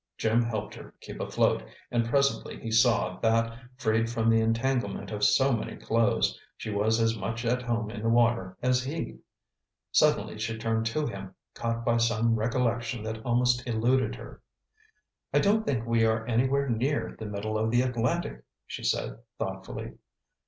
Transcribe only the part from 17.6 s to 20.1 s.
the Atlantic," she said thoughtfully.